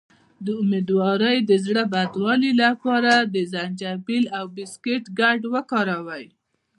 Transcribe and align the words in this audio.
د 0.45 0.47
امیدوارۍ 0.61 1.37
د 1.49 1.51
زړه 1.65 1.83
بدوالي 1.93 2.51
لپاره 2.63 3.13
د 3.33 3.35
زنجبیل 3.53 4.25
او 4.37 4.45
بسکټ 4.55 5.03
ګډول 5.19 5.51
وکاروئ 5.53 6.25